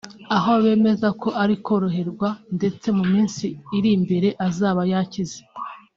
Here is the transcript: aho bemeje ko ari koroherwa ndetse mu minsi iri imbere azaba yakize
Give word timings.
aho 0.35 0.51
bemeje 0.63 1.07
ko 1.21 1.29
ari 1.43 1.55
koroherwa 1.65 2.29
ndetse 2.57 2.87
mu 2.97 3.03
minsi 3.11 3.45
iri 3.77 3.89
imbere 3.97 4.29
azaba 4.47 4.81
yakize 4.91 5.39